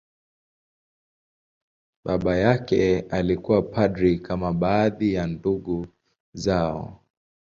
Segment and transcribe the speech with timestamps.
[2.05, 5.87] Baba yake alikuwa padri, kama baadhi ya ndugu
[6.33, 7.01] zao.